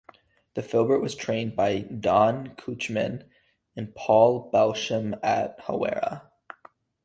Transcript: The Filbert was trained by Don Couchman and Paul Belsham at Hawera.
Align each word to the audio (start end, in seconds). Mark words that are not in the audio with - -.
The 0.55 0.63
Filbert 0.63 0.99
was 0.99 1.13
trained 1.13 1.55
by 1.55 1.81
Don 1.81 2.55
Couchman 2.55 3.23
and 3.75 3.93
Paul 3.93 4.49
Belsham 4.51 5.15
at 5.21 5.59
Hawera. 5.65 6.23